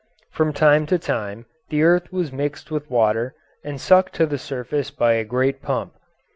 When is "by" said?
4.89-5.13